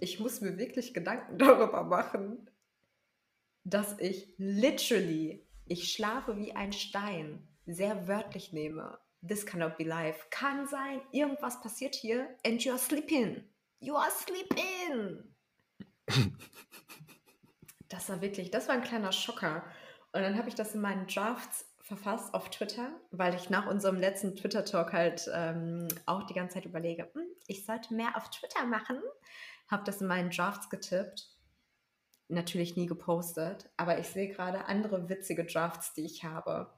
[0.00, 2.50] Ich muss mir wirklich Gedanken darüber machen,
[3.64, 8.98] dass ich literally, ich schlafe wie ein Stein, sehr wörtlich nehme.
[9.26, 10.26] This cannot be life.
[10.30, 13.44] Kann sein, irgendwas passiert hier and you are sleeping.
[13.80, 15.33] You are sleeping.
[17.88, 19.64] Das war wirklich, das war ein kleiner Schocker.
[20.12, 23.96] Und dann habe ich das in meinen Drafts verfasst auf Twitter, weil ich nach unserem
[23.96, 28.64] letzten Twitter-Talk halt ähm, auch die ganze Zeit überlege, hm, ich sollte mehr auf Twitter
[28.66, 29.00] machen.
[29.70, 31.34] Habe das in meinen Drafts getippt
[32.28, 36.72] natürlich nie gepostet, aber ich sehe gerade andere witzige Drafts, die ich habe.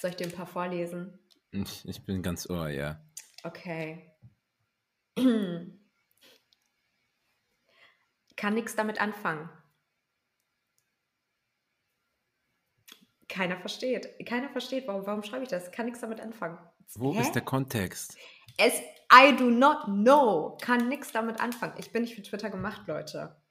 [0.00, 1.18] Soll ich dir ein paar vorlesen?
[1.50, 3.02] Ich, ich bin ganz ohr, ja.
[3.42, 4.12] Okay.
[8.38, 9.50] Kann nichts damit anfangen.
[13.28, 14.24] Keiner versteht.
[14.26, 15.72] Keiner versteht, warum, warum schreibe ich das?
[15.72, 16.56] Kann nichts damit anfangen.
[16.94, 17.20] Wo Hä?
[17.20, 18.16] ist der Kontext?
[18.56, 18.80] Es,
[19.12, 20.56] I do not know.
[20.62, 21.74] Kann nichts damit anfangen.
[21.78, 23.42] Ich bin nicht für Twitter gemacht, Leute.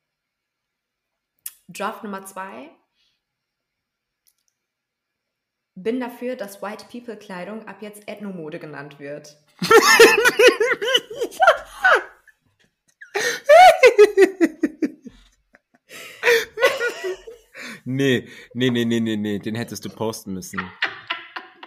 [1.68, 2.72] Draft Nummer zwei.
[5.76, 9.38] Bin dafür, dass White People Kleidung ab jetzt Ethnomode genannt wird.
[17.90, 20.60] Nee, nee, nee, nee, nee, nee, den hättest du posten müssen.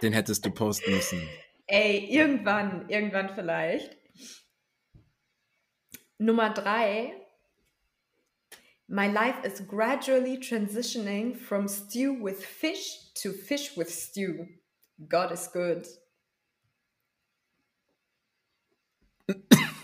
[0.03, 1.27] Den hättest du posten müssen.
[1.67, 3.97] Ey, irgendwann, irgendwann vielleicht.
[6.19, 7.15] Nummer drei.
[8.87, 14.47] My life is gradually transitioning from stew with fish to fish with stew.
[15.09, 15.87] God is good.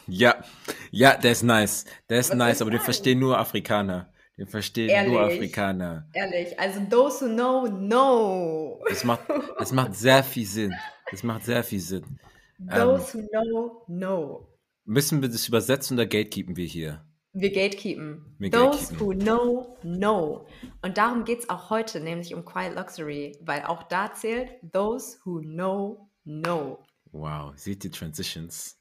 [0.07, 0.45] Ja,
[0.91, 1.87] ja, der ist nice.
[2.11, 4.13] Der ist Was nice, aber den verstehen nur Afrikaner.
[4.39, 5.39] Den verstehen nur Ehrlich?
[5.39, 6.07] Afrikaner.
[6.13, 8.85] Ehrlich, also those who know, know.
[8.89, 9.23] Das macht,
[9.59, 10.75] das macht sehr viel Sinn.
[11.11, 12.19] Das macht sehr viel Sinn.
[12.59, 14.49] Those who know, know.
[14.85, 17.05] Müssen wir das übersetzen oder gatekeepen wir hier?
[17.33, 18.37] Wir gatekeepen.
[18.39, 19.01] Wir Those gatekeepen.
[19.01, 20.47] who know, know.
[20.83, 25.19] Und darum geht es auch heute, nämlich um Quiet Luxury, weil auch da zählt, those
[25.25, 26.85] who know, know.
[27.13, 28.79] Wow, seht die Transitions.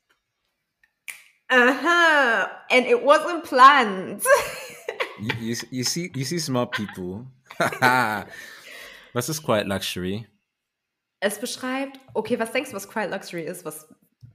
[1.48, 4.24] Aha, and it wasn't planned.
[5.20, 7.26] You, you, you see, you see smart people.
[9.14, 10.28] Was ist Quiet Luxury?
[11.22, 13.64] Es beschreibt, okay, was denkst du, was Quiet Luxury ist?
[13.64, 13.88] Was,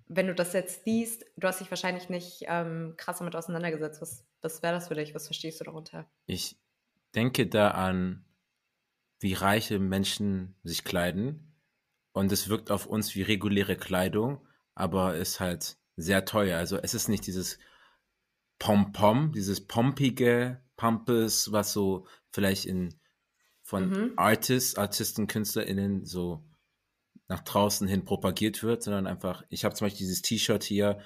[0.09, 4.01] wenn du das jetzt liest, du hast dich wahrscheinlich nicht ähm, krass damit auseinandergesetzt.
[4.01, 5.15] Was, was wäre das für dich?
[5.15, 6.11] Was verstehst du darunter?
[6.25, 6.59] Ich
[7.15, 8.25] denke da an,
[9.21, 11.55] wie reiche Menschen sich kleiden.
[12.13, 16.59] Und es wirkt auf uns wie reguläre Kleidung, aber ist halt sehr teuer.
[16.59, 17.59] Also es ist nicht dieses
[18.59, 22.95] Pom-Pom, dieses pompige Pumpes, was so vielleicht in
[23.63, 24.13] von Mhm.
[24.17, 26.43] Artists, Artisten, KünstlerInnen so
[27.29, 30.99] nach draußen hin propagiert wird, sondern einfach, ich habe zum Beispiel dieses T-Shirt hier,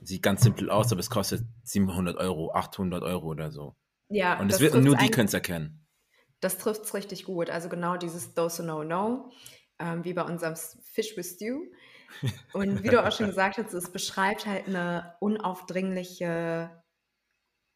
[0.00, 3.76] sieht ganz simpel aus, aber es kostet 700 Euro, 800 Euro oder so.
[4.08, 5.86] Ja, Und, es wird, und nur die können es erkennen.
[6.40, 7.50] Das trifft es richtig gut.
[7.50, 9.30] Also genau dieses Those who know, know,
[9.78, 11.60] ähm, wie bei unserem Fish with Stew.
[12.52, 16.81] Und wie du auch schon gesagt hast, es beschreibt halt eine unaufdringliche,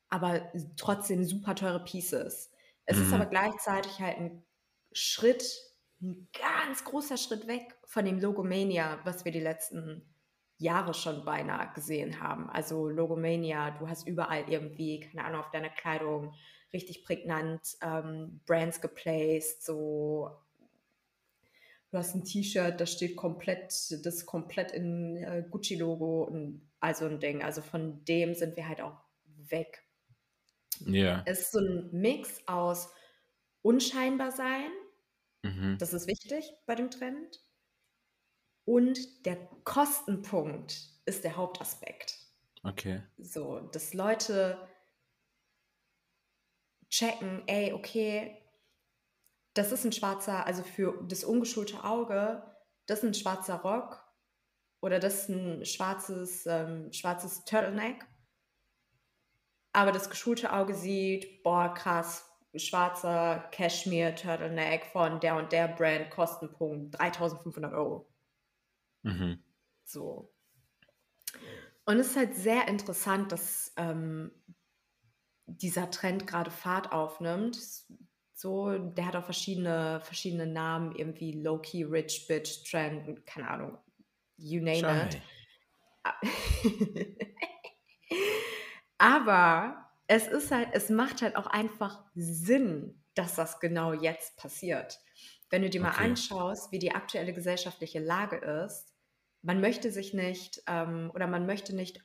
[0.09, 2.53] aber trotzdem super teure Pieces.
[2.84, 3.15] Es ist Mhm.
[3.15, 4.44] aber gleichzeitig halt ein
[4.93, 5.44] Schritt,
[6.00, 10.15] ein ganz großer Schritt weg von dem Logomania, was wir die letzten
[10.59, 12.49] Jahre schon beinahe gesehen haben.
[12.50, 16.34] Also Logomania, du hast überall irgendwie, keine Ahnung, auf deiner Kleidung
[16.72, 20.31] richtig prägnant ähm, Brands geplaced, so
[21.91, 27.06] du hast ein T-Shirt, das steht komplett, das ist komplett in äh, Gucci-Logo und also
[27.06, 27.43] ein Ding.
[27.43, 29.00] Also von dem sind wir halt auch
[29.37, 29.86] weg.
[30.81, 31.23] Ja.
[31.27, 32.91] Es ist so ein Mix aus
[33.63, 34.71] unscheinbar sein,
[35.43, 35.77] Mhm.
[35.79, 37.41] das ist wichtig bei dem Trend,
[38.65, 42.19] und der Kostenpunkt ist der Hauptaspekt.
[42.65, 43.03] Okay.
[43.17, 44.59] So, dass Leute
[46.91, 48.43] checken, ey, okay,
[49.55, 52.43] das ist ein schwarzer, also für das ungeschulte Auge,
[52.87, 54.03] das ist ein schwarzer Rock
[54.81, 58.07] oder das ist ein schwarzes, ähm, schwarzes Turtleneck.
[59.77, 66.09] Aber das geschulte Auge sieht, boah, krass, schwarzer Cashmere Turtleneck von der und der Brand,
[66.09, 68.09] Kostenpunkt 3500 Euro.
[69.03, 69.39] Mhm.
[69.84, 70.33] So.
[71.84, 74.31] Und es ist halt sehr interessant, dass ähm,
[75.45, 77.59] dieser Trend gerade Fahrt aufnimmt.
[78.33, 83.77] So, der hat auch verschiedene, verschiedene Namen, irgendwie Low-Key, Rich, Bitch, Trend, keine Ahnung,
[84.39, 85.21] you name it.
[88.98, 95.01] Aber es ist halt, es macht halt auch einfach Sinn, dass das genau jetzt passiert.
[95.51, 95.97] Wenn du dir mal Okay.
[95.97, 98.93] anschaust, wie die aktuelle gesellschaftliche Lage ist,
[99.43, 102.04] man möchte sich nicht ähm, oder man möchte nicht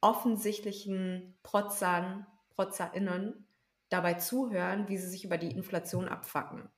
[0.00, 3.48] offensichtlichen Protzern, ProtzerInnen
[3.88, 6.68] dabei zuhören, wie sie sich über die Inflation abfacken.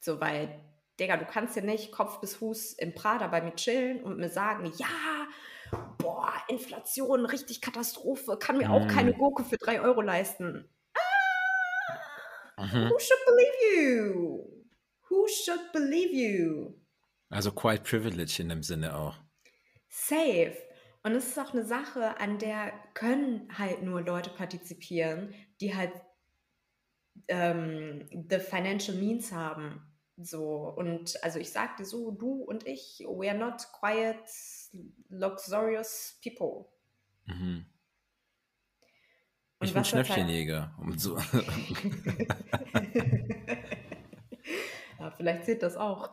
[0.00, 0.60] So, weil,
[1.00, 4.28] Digga, du kannst ja nicht Kopf bis Fuß im Prada bei mir chillen und mir
[4.28, 5.26] sagen, ja,
[5.98, 9.18] boah, Inflation, richtig Katastrophe, kann mir auch keine Mm.
[9.18, 10.68] Gurke für 3 Euro leisten.
[12.58, 12.90] Mhm.
[12.90, 14.64] Who should believe you?
[15.08, 16.74] Who should believe you?
[17.30, 19.16] Also quite privileged in dem Sinne auch.
[19.88, 20.56] Safe.
[21.02, 25.92] Und es ist auch eine Sache, an der können halt nur Leute partizipieren, die halt
[27.28, 29.80] ähm, the financial means haben.
[30.16, 34.22] So, und also ich sag dir so, du und ich, we are not quiet,
[35.08, 36.70] luxurious people.
[37.26, 37.66] Mhm.
[39.58, 40.74] Und Ich bin das halt- Schnäppchenjäger.
[40.80, 41.16] Um so.
[44.98, 46.10] ja, vielleicht zählt das auch.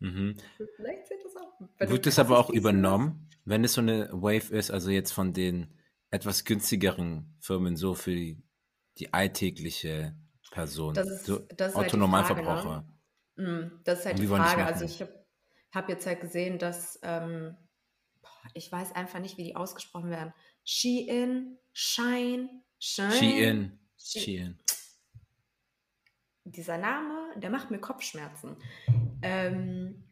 [0.00, 0.36] mhm.
[0.76, 1.52] Vielleicht zählt das auch.
[1.78, 5.32] Wenn Wird es aber auch übernommen, wenn es so eine Wave ist, also jetzt von
[5.32, 5.74] den
[6.10, 8.42] etwas günstigeren Firmen, so für die,
[8.98, 10.16] die alltägliche
[10.50, 12.62] Person, Das ist- so das ist halt die Autonormalverbraucher.
[12.62, 12.86] Frage,
[13.36, 14.64] Mm, Das ist halt Und die Frage.
[14.64, 15.26] Also ich habe
[15.72, 17.56] hab jetzt halt gesehen, dass ähm,
[18.52, 20.32] ich weiß einfach nicht, wie die ausgesprochen werden.
[20.64, 22.48] Shein, Shine,
[22.78, 23.12] Shine.
[23.12, 24.58] Shein, She- Shein.
[26.44, 28.56] Dieser Name, der macht mir Kopfschmerzen.
[29.22, 30.04] Ähm,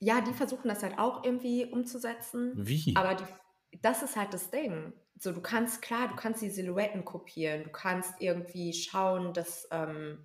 [0.00, 2.52] ja, die versuchen das halt auch irgendwie umzusetzen.
[2.56, 2.94] Wie?
[2.96, 4.92] Aber die, das ist halt das Ding.
[5.18, 10.18] So, du kannst, klar, du kannst die Silhouetten kopieren, du kannst irgendwie schauen, dass ähm,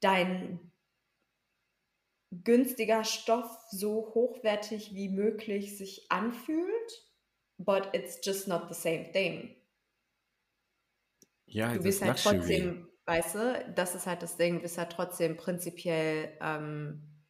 [0.00, 0.58] dein
[2.30, 6.92] günstiger Stoff so hochwertig wie möglich sich anfühlt,
[7.58, 9.56] but it's just not the same thing.
[11.46, 12.22] ja, Du bist halt Luxury.
[12.22, 17.24] trotzdem, weißt du, das ist halt das Ding, du bist halt trotzdem prinzipiell, ähm,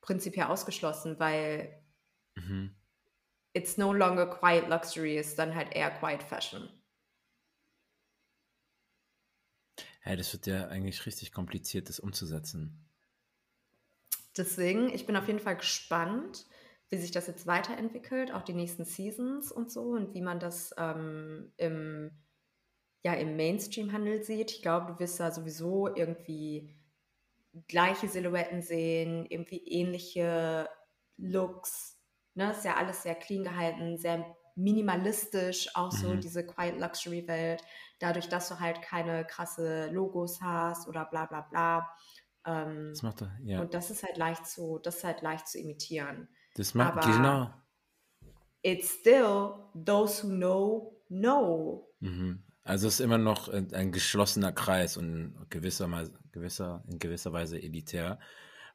[0.00, 1.82] prinzipiell ausgeschlossen, weil
[2.36, 2.76] Mhm.
[3.54, 6.68] it's no longer quiet luxury, ist dann halt eher quiet fashion.
[10.00, 12.85] Hey, das wird ja eigentlich richtig kompliziert, das umzusetzen.
[14.36, 16.46] Deswegen, ich bin auf jeden Fall gespannt,
[16.88, 20.74] wie sich das jetzt weiterentwickelt, auch die nächsten Seasons und so und wie man das
[20.78, 22.10] ähm, im,
[23.04, 24.52] ja, im Mainstream-Handel sieht.
[24.52, 26.74] Ich glaube, du wirst da sowieso irgendwie
[27.68, 30.68] gleiche Silhouetten sehen, irgendwie ähnliche
[31.16, 31.98] Looks.
[32.34, 32.50] Ne?
[32.52, 36.20] Ist ja alles sehr clean gehalten, sehr minimalistisch, auch so Mhm.
[36.20, 37.62] diese Quiet Luxury Welt.
[37.98, 41.90] Dadurch, dass du halt keine krasse Logos hast oder bla bla bla.
[42.46, 43.60] Ähm, Das macht doch, ja.
[43.60, 46.28] und das ist halt leicht zu, das ist halt leicht zu imitieren.
[46.54, 47.50] Das macht, aber- genau.
[48.62, 49.52] It's still
[49.84, 51.92] those who know, know.
[52.00, 52.42] Mhm.
[52.62, 55.88] Also es ist immer noch ein, geschlossener Kreis und gewisser,
[56.32, 58.18] gewisser, in gewisser Weise elitär.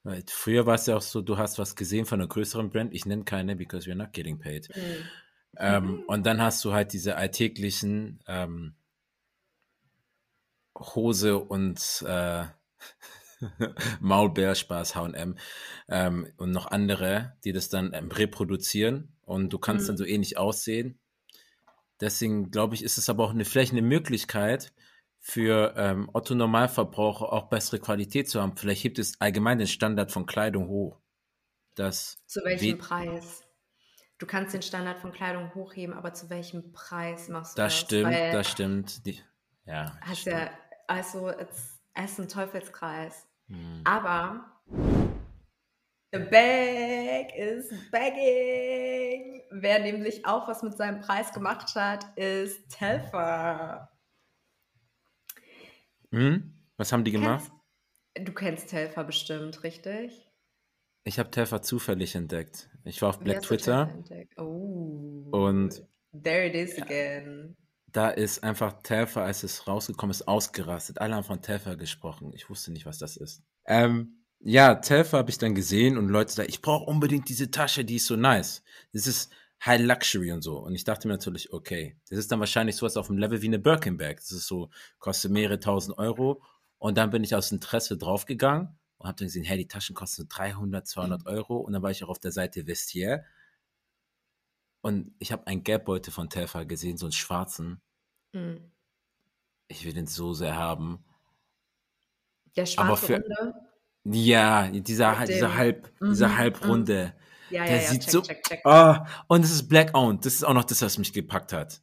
[0.04, 2.94] Weil früher war es ja auch so, du hast was gesehen von einer größeren Brand,
[2.94, 4.70] ich nenne keine, because we're not getting paid.
[4.76, 5.10] Mhm.
[5.58, 8.76] Ähm, und dann hast du halt diese alltäglichen ähm,
[10.78, 12.46] Hose und äh,
[14.00, 15.38] Maulbeerspaß, H&M
[15.90, 19.88] ähm, und noch andere, die das dann ähm, reproduzieren und du kannst Mhm.
[19.88, 21.00] dann so ähnlich aussehen.
[22.00, 24.74] Deswegen glaube ich, ist es aber auch eine, vielleicht eine Möglichkeit
[25.20, 28.58] für ähm, Otto Normalverbraucher auch bessere Qualität zu haben.
[28.58, 31.00] Vielleicht hebt es allgemein den Standard von Kleidung hoch.
[31.76, 33.44] Das Zu welchem We- Preis?
[34.18, 37.80] Du kannst den Standard von Kleidung hochheben, aber zu welchem Preis machst du Das das?
[37.82, 39.06] stimmt, das stimmt.
[39.06, 39.20] Die,
[39.66, 39.98] ja.
[40.02, 40.36] Hast stimmt.
[40.38, 40.52] ja,
[40.88, 43.28] also es ist ein Teufelskreis.
[43.52, 43.82] Hm.
[43.84, 44.46] Aber
[46.12, 49.42] the bag is bagging.
[49.52, 53.90] Wer nämlich auch was mit seinem Preis gemacht hat, ist Telfer.
[56.12, 56.54] Hm?
[56.78, 57.52] Was haben die gemacht?
[58.14, 60.28] Kennst, du kennst Telfer bestimmt, richtig?
[61.04, 62.70] Ich habe Telfer zufällig entdeckt.
[62.84, 63.90] Ich war auf Black Twitter.
[64.38, 65.28] Oh.
[65.32, 67.56] Und- There it is again.
[67.92, 71.00] Da ist einfach Telfer, als es rausgekommen ist, ausgerastet.
[71.00, 72.32] Alle haben von Telfer gesprochen.
[72.34, 73.44] Ich wusste nicht, was das ist.
[73.66, 77.86] Ähm, ja, Telfer habe ich dann gesehen und Leute sagen, ich brauche unbedingt diese Tasche,
[77.86, 78.64] die ist so nice.
[78.94, 79.32] Das ist
[79.66, 80.58] High Luxury und so.
[80.58, 83.48] Und ich dachte mir natürlich, okay, das ist dann wahrscheinlich sowas auf dem Level wie
[83.48, 84.18] eine Birkin Bag.
[84.18, 86.42] Das ist so, kostet mehrere tausend Euro.
[86.80, 90.24] Und dann bin ich aus Interesse draufgegangen und habe dann gesehen, hey, die Taschen kosten
[90.24, 91.58] so 300, 200 Euro.
[91.58, 93.24] Und dann war ich auch auf der Seite Vestiaire.
[94.82, 97.82] Und ich habe einen Geldbeutel von Telfer gesehen, so einen schwarzen.
[98.34, 98.60] Hm.
[99.68, 101.04] Ich will den so sehr haben.
[102.56, 103.56] Der Aber schwarze für- Runde.
[104.04, 106.38] Ja, dieser, dieser dem- halb, Mhm, dieser mhm.
[106.38, 107.14] halbrunde.
[107.52, 108.66] Ja, der ja, sieht check, so- check, check.
[108.66, 110.26] Ah, und es ist black owned.
[110.26, 111.82] Das ist auch noch das, was mich gepackt hat.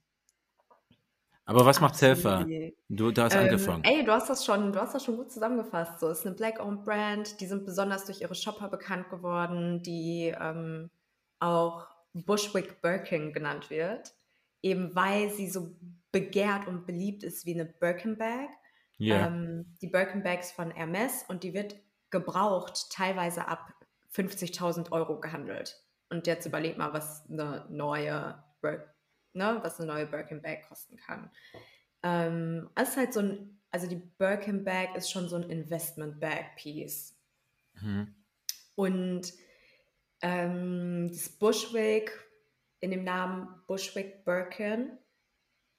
[1.44, 2.44] Aber was macht Telfa?
[2.88, 3.84] Du, du hast ähm, angefangen.
[3.84, 6.00] Ey, du hast das schon, du hast das schon gut zusammengefasst.
[6.00, 7.40] So, es ist eine Black-owned Brand.
[7.40, 10.90] Die sind besonders durch ihre Shopper bekannt geworden, die ähm,
[11.38, 11.86] auch
[12.22, 14.14] Bushwick Birkin genannt wird,
[14.62, 15.76] eben weil sie so
[16.12, 18.48] begehrt und beliebt ist wie eine Birkin Bag.
[19.00, 19.28] Yeah.
[19.28, 21.76] Ähm, die Birkin Bags von Hermes und die wird
[22.10, 23.72] gebraucht teilweise ab
[24.14, 25.80] 50.000 Euro gehandelt.
[26.10, 28.42] Und jetzt überleg mal, was eine neue,
[29.34, 31.30] ne, was eine neue Birkin Bag kosten kann.
[32.02, 36.56] Ähm, ist halt so ein, also die Birkin Bag ist schon so ein Investment Bag
[36.56, 37.14] Piece.
[37.74, 38.14] Mhm.
[38.74, 39.32] Und
[40.22, 42.12] ähm, das Bushwick
[42.80, 44.98] in dem Namen Bushwick Birkin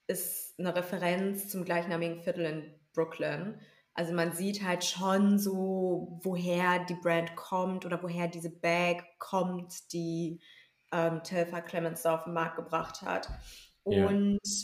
[0.08, 3.60] ist eine Referenz zum gleichnamigen Viertel in Brooklyn.
[3.94, 9.92] Also man sieht halt schon so, woher die Brand kommt oder woher diese Bag kommt,
[9.94, 10.42] die
[10.92, 13.30] ähm, Telfa Clemens da auf den Markt gebracht hat.
[13.84, 14.60] Und ja.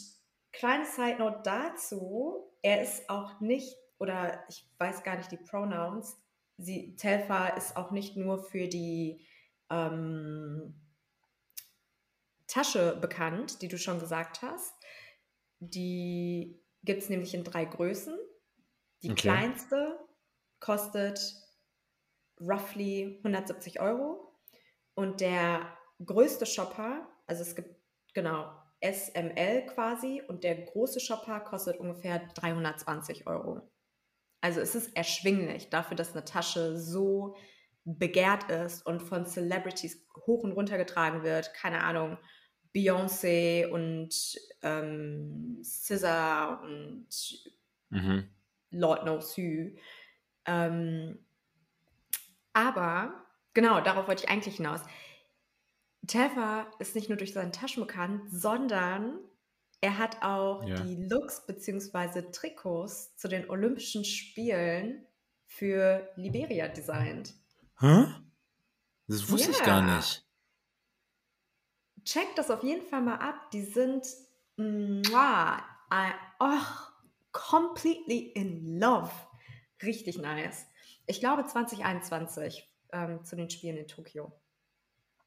[0.52, 6.18] kleine Side Note dazu, er ist auch nicht, oder ich weiß gar nicht die Pronouns,
[6.58, 9.26] sie, Telfa ist auch nicht nur für die
[9.70, 10.82] ähm,
[12.48, 14.74] Tasche bekannt, die du schon gesagt hast.
[15.60, 18.18] Die gibt es nämlich in drei Größen.
[19.04, 19.22] Die okay.
[19.22, 20.00] kleinste
[20.60, 21.20] kostet
[22.40, 24.36] roughly 170 Euro
[24.94, 27.76] und der größte Shopper, also es gibt
[28.14, 33.62] genau SML quasi und der große Shopper kostet ungefähr 320 Euro.
[34.42, 37.36] Also es ist erschwinglich dafür, dass eine Tasche so
[37.86, 41.54] begehrt ist und von Celebrities hoch und runter getragen wird.
[41.54, 42.18] Keine Ahnung,
[42.76, 44.10] Beyoncé und
[44.64, 47.08] ähm, SZA und
[47.90, 48.28] mhm.
[48.72, 49.72] Lord knows who.
[50.46, 51.20] Ähm,
[52.54, 54.82] aber, genau, darauf wollte ich eigentlich hinaus.
[56.08, 59.20] Telfa ist nicht nur durch seine Taschen bekannt, sondern
[59.82, 60.76] er hat auch ja.
[60.82, 62.32] die Looks bzw.
[62.32, 65.06] Trikots zu den Olympischen Spielen
[65.46, 67.34] für Liberia designt.
[67.86, 68.08] Hä?
[69.08, 69.58] Das wusste ja.
[69.58, 70.26] ich gar nicht.
[72.04, 73.52] Check das auf jeden Fall mal ab.
[73.52, 74.08] Die sind
[74.58, 75.62] mwah,
[76.40, 76.66] oh,
[77.32, 79.12] completely in love.
[79.84, 80.66] Richtig nice.
[81.06, 84.32] Ich glaube 2021 ähm, zu den Spielen in Tokio.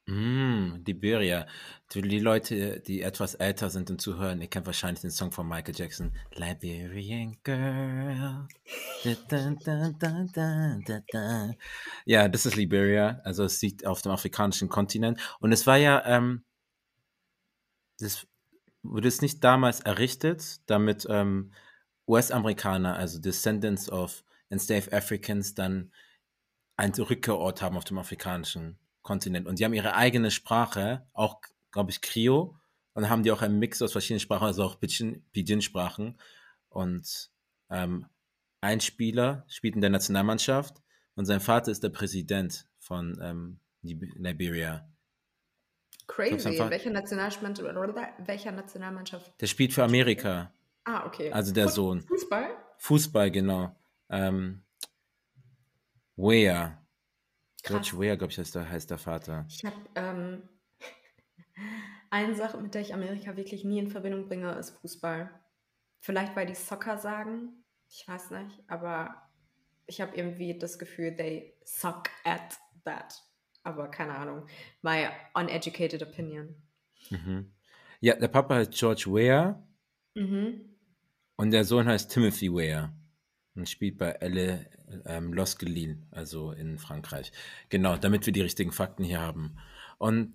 [0.08, 1.46] Mm, Liberia.
[1.90, 5.46] Für die Leute, die etwas älter sind und zuhören, ihr kennt wahrscheinlich den Song von
[5.46, 6.12] Michael Jackson.
[6.32, 8.48] Liberian Girl.
[9.04, 9.14] Da,
[9.64, 11.54] da, da,
[12.06, 13.20] ja, das ist Liberia.
[13.24, 15.20] Also es liegt auf dem afrikanischen Kontinent.
[15.40, 16.42] Und es war ja, ähm,
[18.00, 18.26] das
[18.82, 21.52] wurde es nicht damals errichtet, damit ähm,
[22.08, 25.92] US-Amerikaner, also Descendants of Enslaved Africans, dann
[26.78, 29.46] einen Rückkehrort haben auf dem afrikanischen Kontinent.
[29.46, 32.58] Und die haben ihre eigene Sprache, auch, glaube ich, Krio.
[32.92, 36.18] Und haben die auch einen Mix aus verschiedenen Sprachen, also auch Pidgin-Sprachen.
[36.68, 37.30] Und
[37.70, 38.06] ähm,
[38.60, 40.82] ein Spieler spielt in der Nationalmannschaft
[41.14, 44.86] und sein Vater ist der Präsident von ähm, Liberia.
[46.06, 46.58] Crazy.
[46.58, 49.40] Welcher Nationalmannschaft, welcher Nationalmannschaft?
[49.40, 50.52] Der spielt für Amerika.
[50.84, 51.30] Ah, okay.
[51.32, 52.02] Also der Sohn.
[52.02, 52.48] Fußball?
[52.78, 53.74] Fußball, genau.
[54.10, 54.62] Ähm,
[56.16, 56.77] Wea.
[57.68, 59.46] George Wea, glaube ich, heißt der, heißt der Vater.
[59.48, 60.42] Ich habe ähm,
[62.10, 65.30] eine Sache, mit der ich Amerika wirklich nie in Verbindung bringe, ist Fußball.
[66.00, 67.64] Vielleicht, weil die Soccer sagen.
[67.88, 68.62] Ich weiß nicht.
[68.68, 69.30] Aber
[69.86, 73.22] ich habe irgendwie das Gefühl, they suck at that.
[73.62, 74.46] Aber keine Ahnung.
[74.82, 76.54] My uneducated opinion.
[77.10, 77.52] Mhm.
[78.00, 79.62] Ja, der Papa heißt George Wea.
[80.14, 80.76] Mhm.
[81.36, 82.92] Und der Sohn heißt Timothy Ware
[83.58, 84.70] und spielt bei Elle
[85.04, 87.32] ähm, Los Gelin, also in Frankreich.
[87.68, 89.58] Genau, damit wir die richtigen Fakten hier haben.
[89.98, 90.34] Und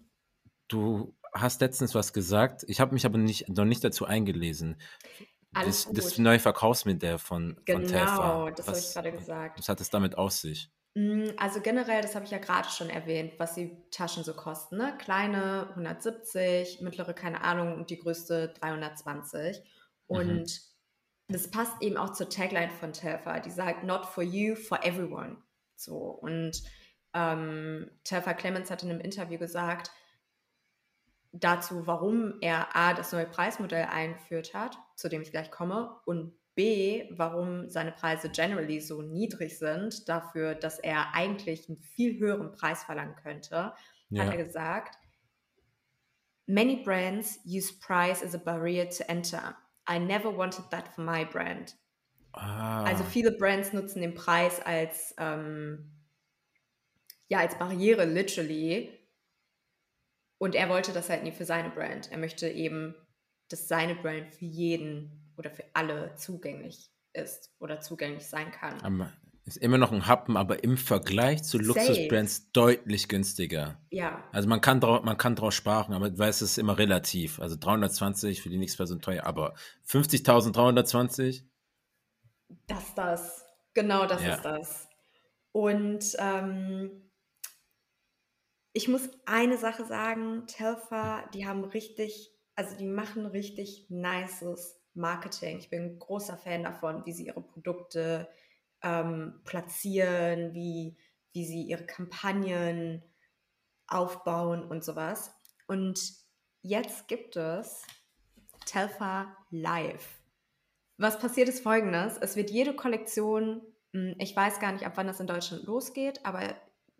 [0.68, 4.76] du hast letztens was gesagt, ich habe mich aber nicht, noch nicht dazu eingelesen.
[5.54, 8.46] Alles das, das neue Verkaufsmodell von, genau, von Telfa.
[8.46, 9.60] Genau, das habe ich gerade gesagt.
[9.60, 10.70] Was hat es damit aus sich?
[10.96, 14.78] Mm, also generell, das habe ich ja gerade schon erwähnt, was die Taschen so kosten.
[14.78, 14.96] Ne?
[15.00, 19.62] Kleine 170, mittlere keine Ahnung und die größte 320.
[20.08, 20.46] Und mhm
[21.28, 25.38] das passt eben auch zur Tagline von Telfa, die sagt, not for you, for everyone.
[25.76, 26.62] So, und
[27.14, 29.92] ähm, Telfa Clemens hat in einem Interview gesagt,
[31.32, 36.34] dazu, warum er A, das neue Preismodell eingeführt hat, zu dem ich gleich komme, und
[36.56, 42.52] B, warum seine Preise generally so niedrig sind, dafür, dass er eigentlich einen viel höheren
[42.52, 43.74] Preis verlangen könnte,
[44.10, 44.24] ja.
[44.24, 44.98] hat er gesagt,
[46.46, 49.56] Many brands use price as a barrier to enter.
[49.90, 51.76] I never wanted that for my brand.
[52.34, 52.84] Ah.
[52.84, 55.92] Also viele Brands nutzen den Preis als, ähm,
[57.28, 59.00] ja, als Barriere, literally.
[60.40, 62.12] Und er wollte das halt nie für seine Brand.
[62.12, 62.96] Er möchte eben,
[63.50, 68.82] dass seine Brand für jeden oder für alle zugänglich ist oder zugänglich sein kann.
[68.82, 69.12] Aber
[69.46, 73.78] ist immer noch ein Happen, aber im Vergleich zu Luxusbrands deutlich günstiger.
[73.90, 74.24] Ja.
[74.32, 77.42] Also man kann drauf, man kann drauf sparen, aber weil es ist immer relativ.
[77.42, 79.54] Also 320 für die nächste Person teuer, aber
[79.88, 81.44] 50.320?
[82.68, 83.46] Das, das.
[83.74, 84.36] Genau das ja.
[84.36, 84.88] ist das.
[85.52, 87.12] Und ähm,
[88.72, 95.60] ich muss eine Sache sagen, Telfa, die haben richtig, also die machen richtig nices Marketing.
[95.60, 98.30] Ich bin ein großer Fan davon, wie sie ihre Produkte
[98.84, 100.98] ähm, platzieren, wie,
[101.32, 103.04] wie sie ihre Kampagnen
[103.88, 105.34] aufbauen und sowas.
[105.68, 106.00] Und
[106.62, 107.84] jetzt gibt es
[108.66, 110.22] Telfa Live.
[110.98, 113.62] Was passiert ist folgendes: Es wird jede Kollektion,
[113.94, 116.56] hm, ich weiß gar nicht, ab wann das in Deutschland losgeht, aber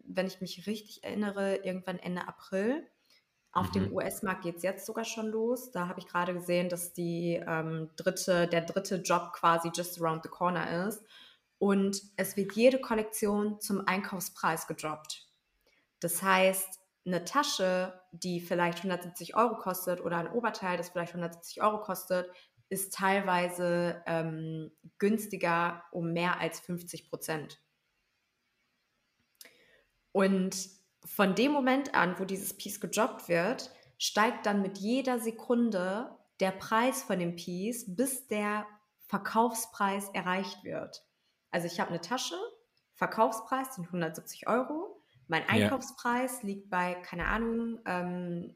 [0.06, 2.88] wenn ich mich richtig erinnere, irgendwann Ende April.
[3.52, 3.74] Auf mhm.
[3.74, 5.72] dem US-Markt geht es jetzt sogar schon los.
[5.72, 10.24] Da habe ich gerade gesehen, dass die ähm, dritte, der dritte Job quasi just around
[10.24, 11.04] the corner ist.
[11.64, 15.30] Und es wird jede Kollektion zum Einkaufspreis gedroppt.
[16.02, 21.64] Das heißt, eine Tasche, die vielleicht 170 Euro kostet oder ein Oberteil, das vielleicht 170
[21.64, 22.30] Euro kostet,
[22.68, 27.62] ist teilweise ähm, günstiger um mehr als 50 Prozent.
[30.12, 30.68] Und
[31.06, 36.52] von dem Moment an, wo dieses Piece gedroppt wird, steigt dann mit jeder Sekunde der
[36.52, 38.68] Preis von dem Piece, bis der
[39.08, 41.06] Verkaufspreis erreicht wird.
[41.54, 42.36] Also ich habe eine Tasche,
[42.96, 46.48] Verkaufspreis sind 170 Euro, mein Einkaufspreis ja.
[46.48, 48.56] liegt bei, keine Ahnung, ähm,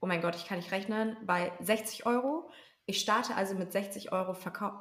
[0.00, 2.50] oh mein Gott, ich kann nicht rechnen, bei 60 Euro.
[2.86, 4.74] Ich starte also mit 60 Euro Verkauf.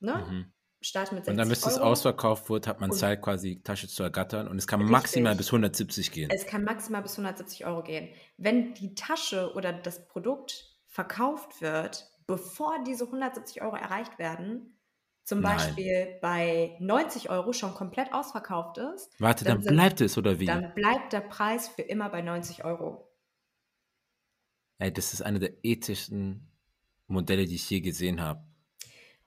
[0.00, 0.26] Ne?
[0.28, 0.52] Mhm.
[0.80, 3.62] Starte mit 60 Und dann, bis es ausverkauft wird, hat man und Zeit, quasi die
[3.62, 4.48] Tasche zu ergattern.
[4.48, 4.92] Und es kann richtig.
[4.92, 6.30] maximal bis 170 gehen.
[6.30, 8.08] Es kann maximal bis 170 Euro gehen.
[8.36, 14.75] Wenn die Tasche oder das Produkt verkauft wird, bevor diese 170 Euro erreicht werden,
[15.26, 15.56] zum Nein.
[15.56, 19.10] Beispiel bei 90 Euro schon komplett ausverkauft ist.
[19.18, 20.46] Warte, dann, dann sind, bleibt es oder wie?
[20.46, 23.12] Dann bleibt der Preis für immer bei 90 Euro.
[24.78, 26.48] Ey, das ist eine der ethischsten
[27.08, 28.44] Modelle, die ich je gesehen habe.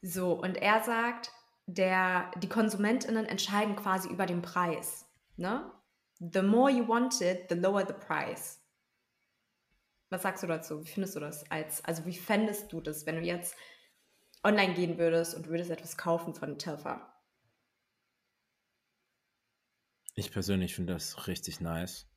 [0.02, 1.32] So, und er sagt,
[1.66, 5.06] der, die KonsumentInnen entscheiden quasi über den Preis.
[5.36, 5.70] Ne?
[6.20, 8.62] The more you want it, the lower the price.
[10.10, 10.82] Was sagst du dazu?
[10.82, 11.50] Wie findest du das?
[11.52, 13.58] Als, also wie fändest du das, wenn du jetzt
[14.44, 17.14] online gehen würdest und würdest etwas kaufen von Telfa?
[20.16, 22.08] Ich persönlich finde das richtig nice,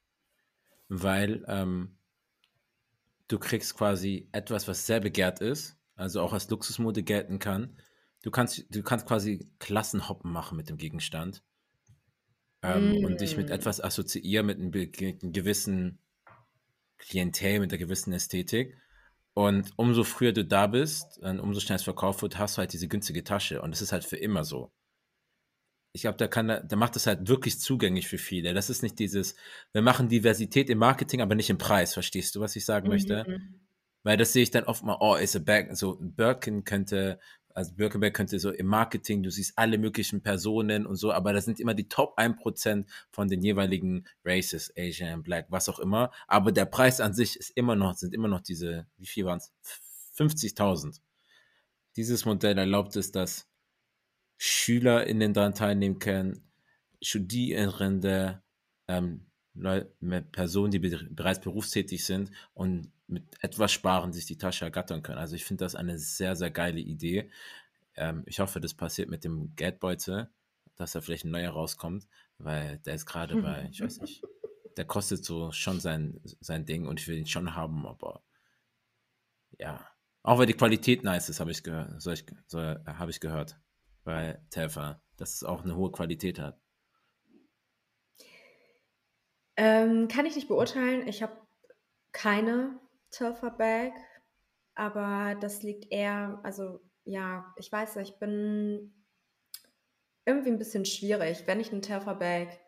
[0.89, 1.97] weil ähm,
[3.29, 7.77] du kriegst quasi etwas, was sehr begehrt ist, also auch als Luxusmode gelten kann.
[8.23, 11.43] Du kannst, du kannst quasi Klassenhoppen machen mit dem Gegenstand
[12.63, 13.05] ähm, mm.
[13.05, 13.53] und dich mit mm.
[13.53, 15.99] etwas assoziieren, mit einem, mit einem gewissen
[16.99, 18.77] Klientel, mit einer gewissen Ästhetik.
[19.35, 22.89] Und umso früher du da bist, umso schneller es verkauft wird, hast du halt diese
[22.89, 23.63] günstige Tasche.
[23.63, 24.71] Und das ist halt für immer so.
[25.95, 28.55] Ich glaube, da kann, der macht das halt wirklich zugänglich für viele.
[28.55, 29.35] Das ist nicht dieses,
[29.73, 31.95] wir machen Diversität im Marketing, aber nicht im Preis.
[31.95, 32.93] Verstehst du, was ich sagen mhm.
[32.93, 33.25] möchte?
[33.27, 33.61] Mhm.
[34.03, 37.21] Weil das sehe ich dann oft mal, oh, ist a bag, so Birkin könnte
[37.55, 41.45] also Birkenberg könnte so im Marketing, du siehst alle möglichen Personen und so, aber das
[41.45, 46.11] sind immer die Top 1% von den jeweiligen Races, Asian, Black, was auch immer.
[46.27, 49.39] Aber der Preis an sich ist immer noch, sind immer noch diese, wie viel waren
[49.39, 49.53] es?
[50.17, 51.01] 50.000.
[51.97, 53.49] Dieses Modell erlaubt es, dass
[54.39, 56.51] SchülerInnen daran teilnehmen können,
[57.01, 58.43] Studierende,
[58.89, 59.27] ähm,
[60.33, 65.19] Personen, die bereits berufstätig sind und mit etwas Sparen sich die Tasche ergattern können.
[65.19, 67.31] Also ich finde das eine sehr, sehr geile Idee.
[67.95, 70.31] Ähm, ich hoffe, das passiert mit dem Geldbeutel,
[70.77, 74.23] dass da vielleicht ein neuer rauskommt, weil der ist gerade bei, ich weiß nicht,
[74.77, 78.23] der kostet so schon sein, sein Ding und ich will ihn schon haben, aber
[79.59, 79.87] ja.
[80.23, 83.59] Auch weil die Qualität nice ist, habe ich gehört, so, ich, so habe ich gehört
[84.05, 86.59] bei Telfa, dass es auch eine hohe Qualität hat.
[89.57, 91.07] Ähm, kann ich nicht beurteilen.
[91.07, 91.37] Ich habe
[92.13, 92.79] keine
[93.13, 93.93] Turfer-Bag,
[94.75, 98.93] aber das liegt eher, also ja, ich weiß nicht, ich bin
[100.25, 101.45] irgendwie ein bisschen schwierig.
[101.47, 102.61] Wenn ich einen Turfer-Bag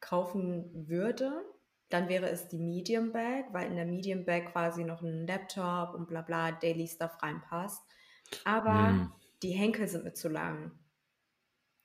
[0.00, 1.44] kaufen würde,
[1.88, 5.94] dann wäre es die Medium Bag, weil in der Medium Bag quasi noch ein Laptop
[5.94, 7.82] und bla bla Daily Stuff reinpasst.
[8.44, 9.12] Aber mm.
[9.42, 10.72] die Henkel sind mir zu lang.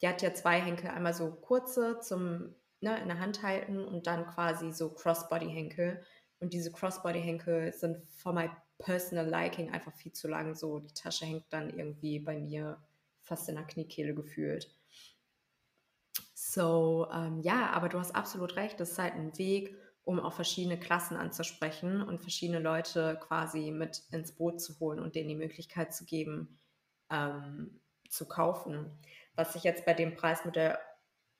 [0.01, 4.07] Die hat ja zwei Henkel, einmal so kurze zum ne, in der Hand halten und
[4.07, 6.03] dann quasi so Crossbody-Henkel.
[6.39, 10.55] Und diese Crossbody-Henkel sind for my personal liking einfach viel zu lang.
[10.55, 12.77] So, die Tasche hängt dann irgendwie bei mir
[13.23, 14.69] fast in der Kniekehle gefühlt.
[16.33, 20.33] So, ähm, ja, aber du hast absolut recht, das ist halt ein Weg, um auch
[20.33, 25.35] verschiedene Klassen anzusprechen und verschiedene Leute quasi mit ins Boot zu holen und denen die
[25.35, 26.57] Möglichkeit zu geben,
[27.11, 28.89] ähm, zu kaufen.
[29.35, 30.77] Was ich jetzt bei dem Preismodell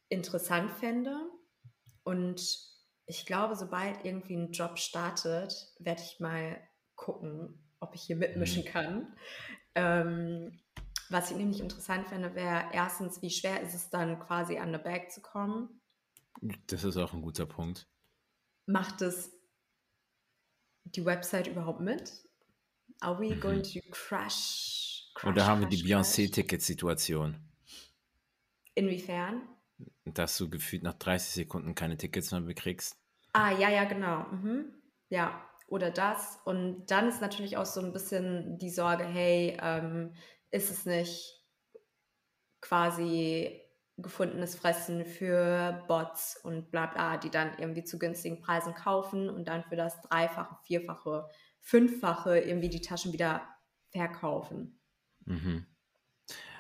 [0.09, 1.15] interessant fände
[2.03, 2.76] und
[3.07, 6.61] ich glaube, sobald irgendwie ein Job startet, werde ich mal
[6.95, 8.67] gucken, ob ich hier mitmischen mhm.
[8.67, 9.15] kann.
[9.75, 10.59] Ähm,
[11.09, 14.79] was ich nämlich interessant fände, wäre erstens, wie schwer ist es dann quasi an eine
[14.79, 15.81] Bag zu kommen?
[16.67, 17.87] Das ist auch ein guter Punkt
[18.67, 19.31] macht es
[20.83, 22.13] die Website überhaupt mit?
[22.99, 23.39] Are we mhm.
[23.39, 25.09] going to crash?
[25.15, 27.35] crash Oder haben wir die Beyoncé-Ticket-Situation?
[28.75, 29.41] Inwiefern?
[30.05, 32.97] Dass du gefühlt nach 30 Sekunden keine Tickets mehr bekriegst.
[33.33, 34.23] Ah, ja, ja, genau.
[34.31, 34.73] Mhm.
[35.09, 36.39] Ja, oder das.
[36.45, 40.13] Und dann ist natürlich auch so ein bisschen die Sorge, hey, ähm,
[40.49, 41.45] ist es nicht
[42.61, 43.61] quasi
[43.97, 49.47] gefundenes Fressen für Bots und bla bla, die dann irgendwie zu günstigen Preisen kaufen und
[49.47, 51.27] dann für das Dreifache, Vierfache,
[51.59, 53.41] Fünffache irgendwie die Taschen wieder
[53.89, 54.79] verkaufen.
[55.25, 55.65] Mhm.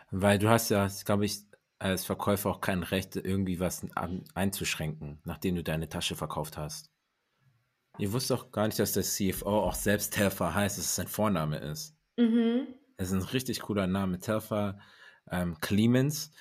[0.09, 1.43] Weil du hast ja, glaube ich,
[1.79, 3.85] als Verkäufer auch kein Recht, irgendwie was
[4.33, 6.91] einzuschränken, nachdem du deine Tasche verkauft hast.
[7.97, 11.07] Ihr wusst doch gar nicht, dass der CFO auch selbst Telfa heißt, dass es sein
[11.07, 11.95] Vorname ist.
[12.17, 12.67] Mhm.
[12.97, 14.19] Das ist ein richtig cooler Name.
[14.19, 14.79] Telfa
[15.29, 16.31] ähm, Clemens.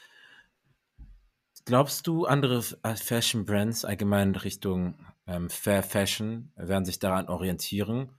[1.65, 4.95] Glaubst du, andere äh, Fashion Brands allgemein Richtung
[5.27, 8.11] ähm, Fair Fashion werden sich daran orientieren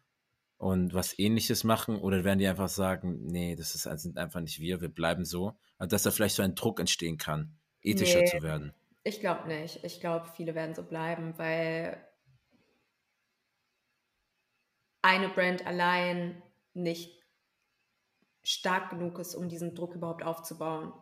[0.58, 4.60] und was ähnliches machen oder werden die einfach sagen, nee, das ist, sind einfach nicht
[4.60, 5.58] wir, wir bleiben so?
[5.78, 8.74] Also, dass da vielleicht so ein Druck entstehen kann, ethischer nee, zu werden.
[9.04, 9.84] Ich glaube nicht.
[9.84, 12.04] Ich glaube, viele werden so bleiben, weil
[15.02, 16.42] eine Brand allein
[16.74, 17.24] nicht
[18.44, 20.94] stark genug ist, um diesen Druck überhaupt aufzubauen.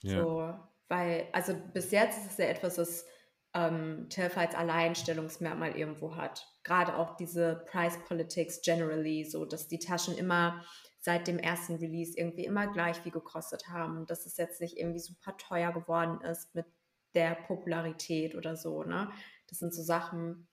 [0.00, 0.22] Ja.
[0.22, 0.54] So,
[0.88, 3.06] weil, also bis jetzt ist es ja etwas, das
[3.54, 6.46] ähm, TILF als Alleinstellungsmerkmal irgendwo hat.
[6.62, 10.64] Gerade auch diese Price Politics generally, so dass die Taschen immer
[11.00, 15.00] seit dem ersten Release irgendwie immer gleich viel gekostet haben, dass es jetzt nicht irgendwie
[15.00, 16.66] super teuer geworden ist mit
[17.14, 18.84] der Popularität oder so.
[18.84, 19.10] Ne?
[19.48, 20.48] Das sind so Sachen,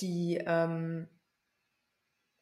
[0.00, 1.08] die ähm,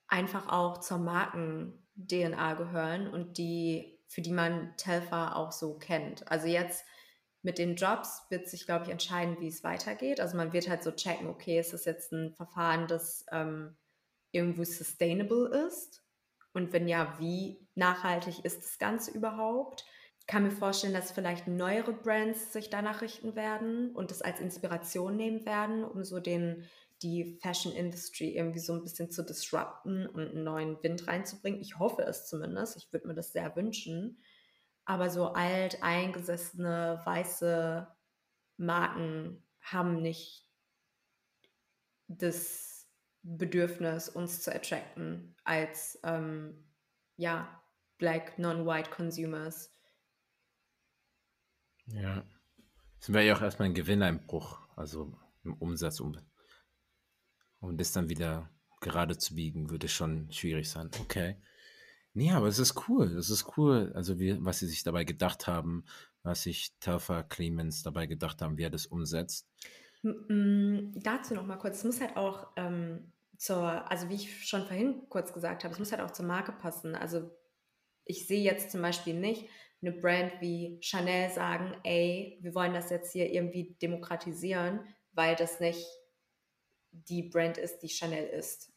[0.08, 6.30] einfach auch zur Marken-DNA gehören und die für die man Telfa auch so kennt.
[6.30, 6.84] Also jetzt
[7.42, 10.20] mit den Jobs wird sich, glaube ich, entscheiden, wie es weitergeht.
[10.20, 13.76] Also man wird halt so checken, okay, ist das jetzt ein Verfahren, das ähm,
[14.30, 16.02] irgendwo sustainable ist?
[16.52, 19.84] Und wenn ja, wie nachhaltig ist das Ganze überhaupt?
[20.20, 24.38] Ich kann mir vorstellen, dass vielleicht neuere Brands sich danach richten werden und das als
[24.38, 26.64] Inspiration nehmen werden, um so den
[27.02, 31.60] die Fashion Industry irgendwie so ein bisschen zu disrupten und einen neuen Wind reinzubringen.
[31.60, 32.76] Ich hoffe es zumindest.
[32.76, 34.22] Ich würde mir das sehr wünschen.
[34.84, 37.86] Aber so alt eingesessene weiße
[38.56, 40.48] Marken haben nicht
[42.08, 42.88] das
[43.22, 46.68] Bedürfnis, uns zu attracten als ähm,
[47.16, 47.62] ja,
[47.98, 49.72] black, non-white consumers.
[51.86, 52.24] Ja.
[52.98, 56.00] Das wäre ja auch erstmal ein Gewinneinbruch, also im Umsatz.
[56.00, 56.22] Und
[57.60, 60.90] das dann wieder gerade zu biegen, würde schon schwierig sein.
[61.00, 61.40] Okay.
[62.14, 63.16] Nee, aber es ist cool.
[63.16, 65.84] Es ist cool, also wie, was sie sich dabei gedacht haben,
[66.22, 69.48] was sich Telfa Clemens dabei gedacht haben, wie er das umsetzt.
[70.02, 71.78] Mm, dazu noch mal kurz.
[71.78, 75.78] Es muss halt auch ähm, zur, also wie ich schon vorhin kurz gesagt habe, es
[75.78, 76.94] muss halt auch zur Marke passen.
[76.94, 77.30] Also
[78.04, 79.48] ich sehe jetzt zum Beispiel nicht
[79.80, 84.80] eine Brand wie Chanel sagen, ey, wir wollen das jetzt hier irgendwie demokratisieren,
[85.12, 85.86] weil das nicht
[86.92, 88.72] die Brand ist, die Chanel ist.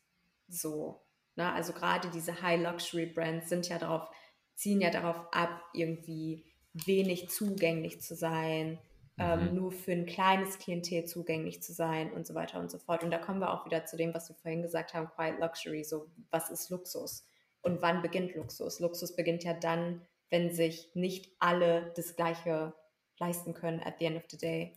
[0.47, 1.04] So.
[1.35, 1.51] Ne?
[1.51, 4.09] Also gerade diese High-Luxury-Brands sind ja darauf,
[4.55, 8.79] ziehen ja darauf ab, irgendwie wenig zugänglich zu sein,
[9.17, 9.47] ähm, mhm.
[9.47, 13.03] ähm, nur für ein kleines Klientel zugänglich zu sein und so weiter und so fort.
[13.03, 15.83] Und da kommen wir auch wieder zu dem, was wir vorhin gesagt haben, Quiet Luxury.
[15.83, 17.27] So, was ist Luxus?
[17.61, 18.79] Und wann beginnt Luxus?
[18.79, 22.73] Luxus beginnt ja dann, wenn sich nicht alle das Gleiche
[23.17, 24.73] leisten können at the end of the day.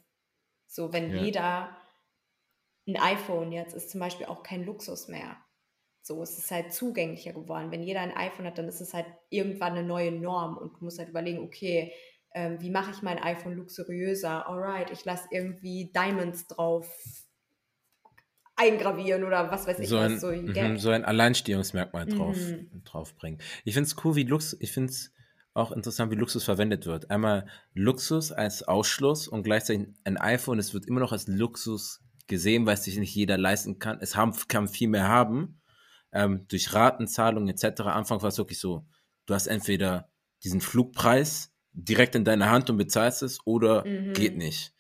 [0.66, 1.22] So, wenn ja.
[1.22, 1.76] jeder
[2.86, 5.36] ein iPhone jetzt ist zum Beispiel auch kein Luxus mehr.
[6.08, 7.70] So, es ist halt zugänglicher geworden.
[7.70, 10.84] Wenn jeder ein iPhone hat, dann ist es halt irgendwann eine neue Norm und du
[10.84, 11.92] musst halt überlegen, okay,
[12.34, 14.48] ähm, wie mache ich mein iPhone luxuriöser?
[14.48, 16.88] Alright, ich lasse irgendwie Diamonds drauf
[18.56, 20.20] eingravieren oder was weiß ich so ein, was.
[20.22, 22.84] So, mm, so ein Alleinstehungsmerkmal drauf, mm.
[22.84, 23.38] draufbringen.
[23.64, 25.12] Ich finde es cool, wie Luxus, ich finde es
[25.52, 27.10] auch interessant, wie Luxus verwendet wird.
[27.10, 32.64] Einmal Luxus als Ausschluss und gleichzeitig ein iPhone, es wird immer noch als Luxus gesehen,
[32.64, 33.98] weil sich nicht jeder leisten kann.
[34.00, 35.58] Es haben, kann viel mehr haben,
[36.12, 37.82] ähm, durch Ratenzahlungen etc.
[37.82, 38.86] Anfang war es wirklich so,
[39.26, 40.10] du hast entweder
[40.44, 44.12] diesen Flugpreis direkt in deiner Hand und bezahlst es oder mhm.
[44.12, 44.74] geht nicht.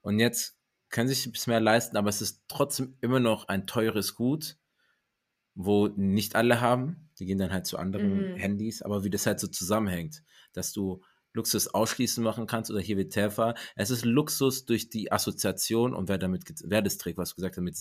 [0.00, 0.58] Und jetzt
[0.88, 4.56] können sich ein bisschen mehr leisten, aber es ist trotzdem immer noch ein teures Gut,
[5.54, 7.10] wo nicht alle haben.
[7.18, 8.36] Die gehen dann halt zu anderen Mhm.
[8.36, 12.96] Handys, aber wie das halt so zusammenhängt, dass du Luxus ausschließen machen kannst oder hier
[12.96, 13.54] wie Telfa.
[13.74, 17.56] Es ist Luxus durch die Assoziation und wer damit, wer das trägt, was du gesagt
[17.56, 17.76] hast, mit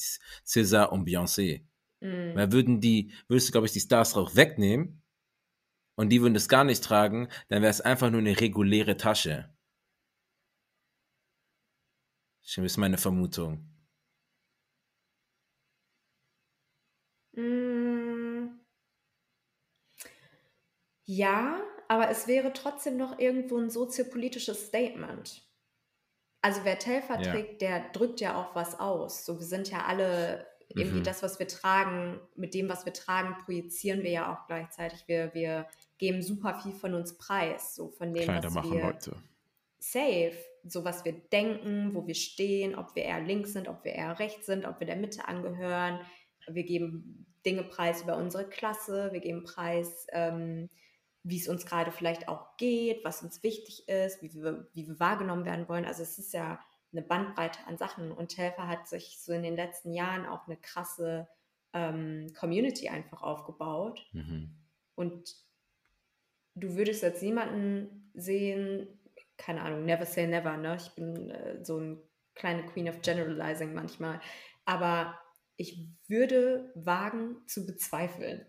[0.46, 1.64] César und Beyoncé.
[2.06, 2.36] Mhm.
[2.36, 5.02] Weil würden die, würdest du, glaube ich, die Stars drauf wegnehmen
[5.96, 9.54] und die würden das gar nicht tragen, dann wäre es einfach nur eine reguläre Tasche.
[12.44, 13.68] Das ist meine Vermutung.
[17.36, 18.60] Mm.
[21.08, 25.44] Ja, aber es wäre trotzdem noch irgendwo ein soziopolitisches Statement.
[26.42, 27.32] Also wer Telfer Ja.
[27.32, 29.26] trägt, der drückt ja auch was aus.
[29.26, 31.04] So, wir sind ja alle irgendwie Mhm.
[31.04, 35.04] das, was wir tragen, mit dem, was wir tragen, projizieren wir ja auch gleichzeitig.
[35.08, 38.82] Wir, wir geben super viel von uns preis, so von dem, Kleider was machen wir
[38.84, 39.16] Leute.
[39.80, 43.94] safe, so was wir denken, wo wir stehen, ob wir eher links sind, ob wir
[43.94, 46.00] eher rechts sind, ob wir der Mitte angehören.
[46.48, 50.70] Wir geben Dinge preis über unsere Klasse, wir geben preis, ähm,
[51.24, 55.00] wie es uns gerade vielleicht auch geht, was uns wichtig ist, wie wir, wie wir
[55.00, 55.86] wahrgenommen werden wollen.
[55.86, 56.60] Also es ist ja
[56.96, 60.58] eine Bandbreite an Sachen und Telfer hat sich so in den letzten Jahren auch eine
[60.58, 61.28] krasse
[61.74, 64.08] ähm, Community einfach aufgebaut.
[64.14, 64.56] Mhm.
[64.96, 65.36] Und
[66.56, 68.88] du würdest jetzt niemanden sehen,
[69.38, 70.78] keine Ahnung, never say never, ne?
[70.78, 71.98] Ich bin äh, so eine
[72.34, 74.22] kleine Queen of Generalizing manchmal.
[74.64, 75.20] Aber
[75.58, 78.46] ich würde wagen zu bezweifeln,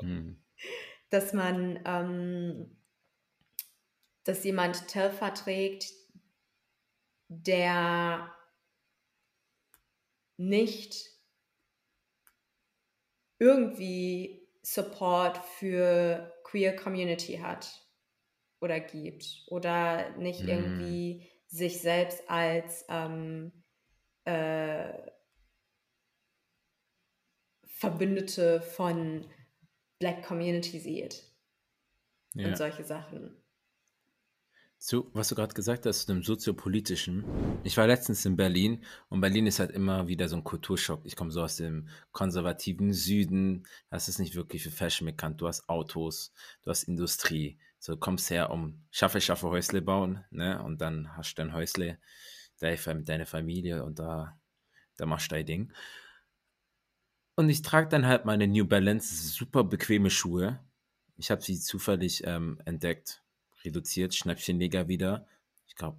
[0.00, 0.40] Mhm.
[1.10, 2.76] dass man, ähm,
[4.24, 5.86] dass jemand Telfer trägt,
[7.28, 8.34] der
[10.38, 11.10] nicht
[13.38, 17.86] irgendwie Support für Queer Community hat
[18.60, 20.48] oder gibt oder nicht Mm.
[20.48, 23.52] irgendwie sich selbst als ähm,
[24.24, 25.10] äh,
[27.66, 29.24] Verbündete von
[30.00, 31.32] Black Community sieht
[32.34, 32.46] Ja.
[32.48, 33.37] und solche Sachen.
[34.78, 37.24] Zu, was du gerade gesagt hast, zu dem soziopolitischen.
[37.64, 41.00] Ich war letztens in Berlin und Berlin ist halt immer wieder so ein Kulturschock.
[41.04, 43.66] Ich komme so aus dem konservativen Süden.
[43.90, 45.40] Das ist nicht wirklich für Fashion bekannt.
[45.40, 47.58] Du hast Autos, du hast Industrie.
[47.80, 50.62] So kommst her, um schaffe, schaffe Häusle bauen, ne?
[50.62, 51.98] Und dann hast du dein Häusle
[52.60, 54.38] mit deiner Familie und da,
[54.96, 55.72] da machst du dein Ding.
[57.34, 60.60] Und ich trage dann halt meine New Balance, super bequeme Schuhe.
[61.16, 63.22] Ich habe sie zufällig ähm, entdeckt
[63.68, 65.26] reduziert, Schnäppchenleger wieder.
[65.66, 65.98] Ich glaube,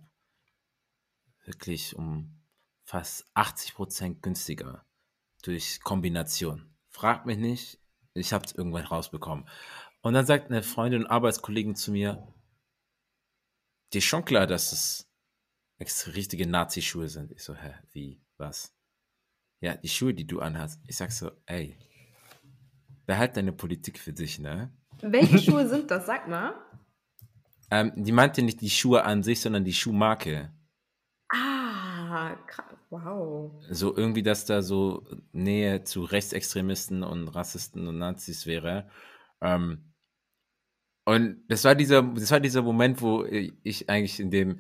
[1.45, 2.39] wirklich um
[2.84, 4.86] fast 80 Prozent günstiger
[5.43, 6.75] durch Kombination.
[6.89, 7.79] Fragt mich nicht,
[8.13, 9.47] ich habe es irgendwann rausbekommen.
[10.01, 12.27] Und dann sagt eine Freundin und Arbeitskollegin zu mir,
[13.93, 17.32] dir ist schon klar, dass es richtige Nazi-Schuhe sind.
[17.32, 18.75] Ich so, hä, wie, was?
[19.62, 20.82] Ja, die Schuhe, die du anhast.
[20.88, 21.77] Ich sag so, ey,
[23.05, 24.73] behalt deine Politik für dich, ne?
[25.01, 26.05] Welche Schuhe sind das?
[26.05, 26.53] Sag mal.
[27.71, 30.51] Ähm, die meinte nicht die Schuhe an sich, sondern die Schuhmarke.
[31.29, 32.65] Ah, krass.
[32.89, 33.51] Wow.
[33.69, 38.89] So irgendwie, dass da so Nähe zu Rechtsextremisten und Rassisten und Nazis wäre.
[39.41, 39.93] Ähm,
[41.05, 44.60] und das war dieser, das war dieser Moment, wo ich eigentlich in dem,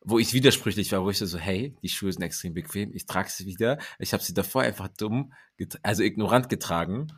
[0.00, 3.30] wo ich widersprüchlich war, wo ich so, hey, die Schuhe sind extrem bequem, ich trage
[3.30, 3.78] sie wieder.
[3.98, 5.32] Ich habe sie davor einfach dumm,
[5.82, 7.08] also ignorant getragen.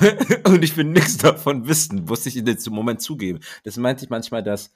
[0.44, 3.40] und ich will nichts davon wissen, musste ich in dem Moment zugeben.
[3.64, 4.72] Das meinte ich manchmal, dass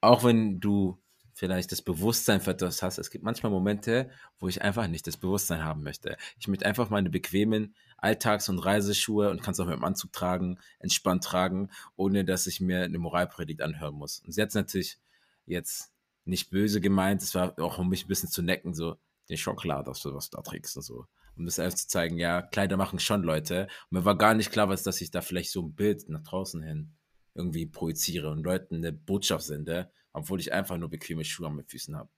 [0.00, 0.98] auch wenn du
[1.32, 5.16] vielleicht das Bewusstsein für etwas hast, es gibt manchmal Momente, wo ich einfach nicht das
[5.16, 6.16] Bewusstsein haben möchte.
[6.38, 10.12] Ich möchte einfach meine bequemen Alltags- und Reiseschuhe und kann es auch mit dem Anzug
[10.12, 14.20] tragen, entspannt tragen, ohne dass ich mir eine Moralpredigt anhören muss.
[14.20, 14.98] Und sie hat es natürlich
[15.46, 15.92] jetzt
[16.24, 18.96] nicht böse gemeint, es war auch um mich ein bisschen zu necken, so,
[19.34, 21.06] schon klar, dass du was da trägst und so.
[21.40, 23.66] Um das einfach zu zeigen, ja, Kleider machen schon Leute.
[23.90, 26.22] Und mir war gar nicht klar, was, dass ich da vielleicht so ein Bild nach
[26.22, 26.92] draußen hin
[27.34, 31.66] irgendwie projiziere und Leuten eine Botschaft sende, obwohl ich einfach nur bequeme Schuhe an meinen
[31.66, 32.10] Füßen habe.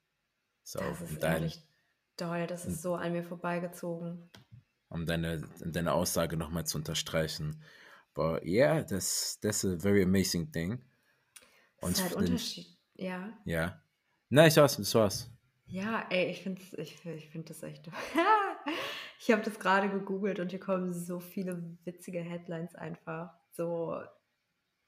[0.65, 1.63] So, Das ist um, ehrlich
[2.17, 4.29] doll, das ist so an mir vorbeigezogen.
[4.89, 7.63] um deine, deine Aussage nochmal zu unterstreichen.
[8.15, 10.83] But yeah, that's, that's a very amazing thing.
[11.81, 12.67] Das ist halt Unterschied.
[12.95, 13.33] Ja.
[13.45, 13.81] Ja.
[14.31, 15.31] Na, ich war's, das war's.
[15.67, 17.89] Ja, ey, ich finde ich, ich find das echt.
[19.23, 23.31] ich habe das gerade gegoogelt und hier kommen so viele witzige Headlines einfach.
[23.53, 24.03] So,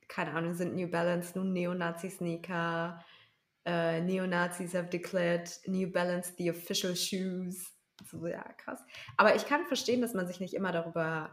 [0.09, 3.01] keine Ahnung, sind New Balance nun Neonazi-Sneaker?
[3.67, 7.73] Uh, Neonazis have declared New Balance the official shoes.
[8.11, 8.81] So, ja, krass.
[9.17, 11.31] Aber ich kann verstehen, dass man sich nicht immer darüber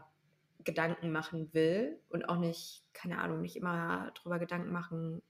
[0.62, 5.22] Gedanken machen will und auch nicht, keine Ahnung, nicht immer darüber Gedanken machen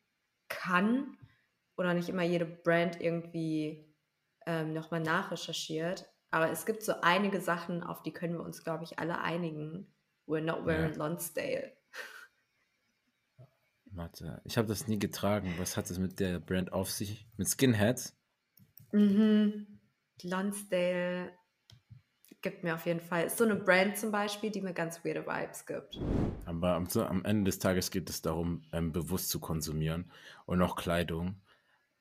[0.51, 1.17] kann
[1.79, 3.91] oder nicht immer jede Brand irgendwie
[4.45, 6.12] ähm, nochmal nachrecherchiert.
[6.33, 9.87] Aber es gibt so einige Sachen, auf die können wir uns, glaube ich, alle einigen.
[10.27, 10.97] We're not wearing Ja.
[10.97, 11.73] Lonsdale.
[13.85, 15.55] Warte, ich habe das nie getragen.
[15.59, 17.29] Was hat es mit der Brand auf sich?
[17.37, 18.17] Mit Skinheads?
[18.93, 19.79] Mhm.
[20.23, 21.33] Lonsdale
[22.41, 23.27] gibt mir auf jeden Fall.
[23.27, 25.99] Ist so eine Brand zum Beispiel, die mir ganz weirde Vibes gibt.
[26.47, 30.11] Aber am, Ende des Tages geht es darum, ähm, bewusst zu konsumieren
[30.47, 31.37] und auch Kleidung.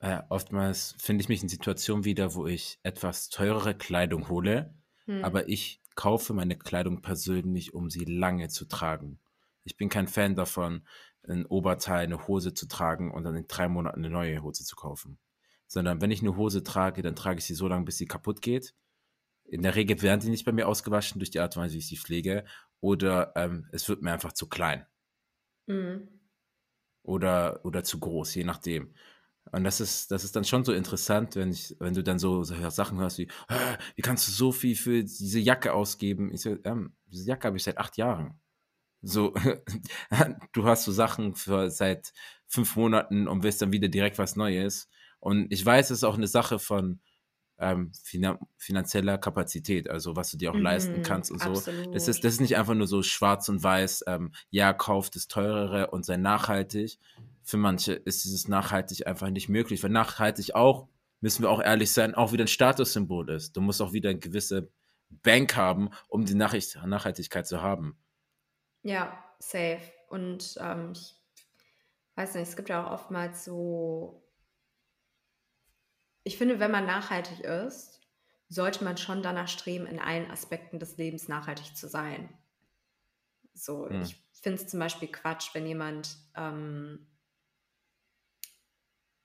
[0.01, 4.73] Äh, oftmals finde ich mich in Situationen wieder, wo ich etwas teurere Kleidung hole,
[5.07, 5.23] Hm.
[5.23, 9.19] aber ich kaufe meine Kleidung persönlich, um sie lange zu tragen.
[9.63, 10.87] Ich bin kein Fan davon,
[11.27, 14.75] ein Oberteil, eine Hose zu tragen und dann in drei Monaten eine neue Hose zu
[14.75, 15.19] kaufen.
[15.67, 18.41] Sondern wenn ich eine Hose trage, dann trage ich sie so lange, bis sie kaputt
[18.41, 18.73] geht.
[19.45, 21.79] In der Regel werden sie nicht bei mir ausgewaschen durch die Art und Weise, wie
[21.79, 22.45] ich sie pflege.
[22.81, 24.87] Oder ähm, es wird mir einfach zu klein
[25.67, 26.21] Mhm.
[27.03, 28.93] oder, oder zu groß, je nachdem.
[29.51, 32.43] Und das ist, das ist dann schon so interessant, wenn ich, wenn du dann so,
[32.43, 36.31] so Sachen hörst wie, "Hä, wie kannst du so viel für diese Jacke ausgeben?
[36.33, 38.39] Ich so, ähm, diese Jacke habe ich seit acht Jahren.
[39.01, 39.33] So,
[40.53, 42.13] du hast so Sachen für seit
[42.47, 44.89] fünf Monaten und willst dann wieder direkt was Neues.
[45.19, 47.01] Und ich weiß, es ist auch eine Sache von
[47.59, 51.63] ähm, finan finanzieller Kapazität, also was du dir auch leisten Mhm, kannst und so.
[51.91, 55.27] Das ist, das ist nicht einfach nur so schwarz und weiß, ähm, ja, kauft das
[55.27, 56.99] Teurere und sei nachhaltig.
[57.43, 60.87] Für manche ist dieses nachhaltig einfach nicht möglich, weil nachhaltig auch,
[61.21, 63.55] müssen wir auch ehrlich sein, auch wieder ein Statussymbol ist.
[63.55, 64.71] Du musst auch wieder eine gewisse
[65.09, 67.97] Bank haben, um die Nachricht Nachhaltigkeit zu haben.
[68.83, 69.81] Ja, safe.
[70.09, 71.15] Und ähm, ich
[72.15, 74.23] weiß nicht, es gibt ja auch oftmals so.
[76.23, 78.01] Ich finde, wenn man nachhaltig ist,
[78.47, 82.37] sollte man schon danach streben, in allen Aspekten des Lebens nachhaltig zu sein.
[83.53, 84.01] So, Hm.
[84.01, 87.07] ich finde es zum Beispiel Quatsch, wenn jemand ähm,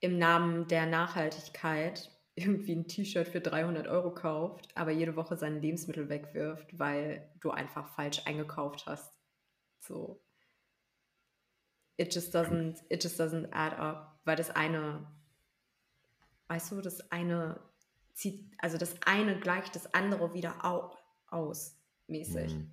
[0.06, 5.58] im Namen der Nachhaltigkeit irgendwie ein T-Shirt für 300 Euro kauft, aber jede Woche seine
[5.58, 9.12] Lebensmittel wegwirft, weil du einfach falsch eingekauft hast.
[9.80, 10.22] So.
[11.96, 15.06] It just doesn't, it just doesn't add up, weil das eine,
[16.48, 17.58] weißt du, das eine
[18.12, 20.94] zieht, also das eine gleicht das andere wieder au
[21.28, 22.54] aus, mäßig.
[22.54, 22.70] Mhm.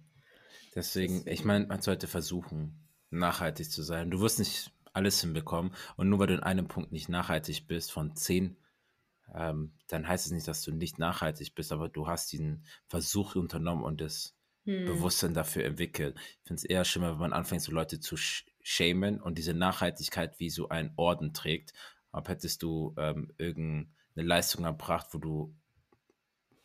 [0.76, 4.12] Deswegen, ich meine, man sollte versuchen, nachhaltig zu sein.
[4.12, 7.92] Du wirst nicht alles hinbekommen und nur weil du in einem Punkt nicht nachhaltig bist
[7.92, 8.58] von zehn,
[9.34, 13.36] ähm, dann heißt es nicht, dass du nicht nachhaltig bist, aber du hast diesen Versuch
[13.36, 14.84] unternommen und das Hm.
[14.86, 16.18] Bewusstsein dafür entwickelt.
[16.20, 19.54] Ich finde es eher schlimmer, wenn man anfängt, so Leute zu sch shamen und diese
[19.54, 21.74] Nachhaltigkeit wie so ein Orden trägt.
[22.12, 25.56] Aber hättest du ähm, irgendeine Leistung erbracht, wo du,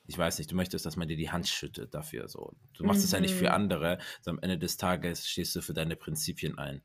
[0.06, 2.28] ich weiß nicht, du möchtest, dass man dir die Hand schüttet dafür.
[2.28, 2.54] So.
[2.72, 3.52] Du machst es ja nicht für Mhm.
[3.52, 6.82] andere, sondern am Ende des Tages stehst du für deine Prinzipien ein.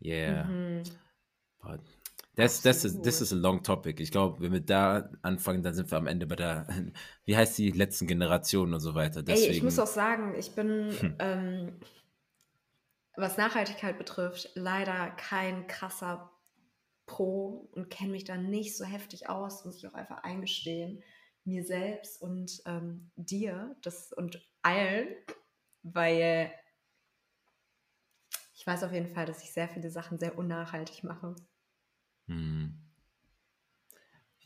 [0.00, 0.44] Yeah.
[0.44, 0.82] Mhm.
[1.62, 1.80] But
[2.36, 3.22] That's, that's, a, this Absolut.
[3.22, 3.98] is a long topic.
[3.98, 6.66] Ich glaube, wenn wir da anfangen, dann sind wir am Ende bei der,
[7.24, 9.24] wie heißt die letzten Generation und so weiter.
[9.26, 11.16] Ey, ich muss Deswegen, auch sagen, ich bin, Hm.
[11.18, 11.80] ähm,
[13.16, 16.30] was Nachhaltigkeit betrifft, leider kein krasser
[17.06, 21.02] Pro und kenne mich da nicht so heftig aus, muss ich auch einfach eingestehen.
[21.44, 25.08] Mir selbst und ähm, dir das, und allen,
[25.84, 26.50] weil
[28.56, 31.36] ich weiß auf jeden Fall, dass ich sehr viele Sachen sehr unnachhaltig mache.
[32.26, 32.82] hm.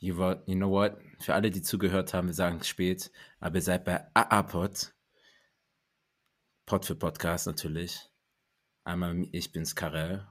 [0.02, 0.98] You, what, you know what?
[1.20, 4.94] Für alle, die zugehört haben, wir sagen es spät, aber ihr seid bei AA-Pod.
[6.64, 8.10] Pod für Podcast natürlich.
[8.82, 10.26] Einmal, ich bin's, Karel.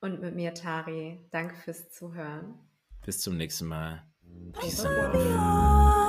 [0.00, 2.58] Und mit mir, Tari, danke fürs Zuhören.
[3.06, 4.06] Bis zum nächsten Mal.
[4.52, 6.03] Peace and love.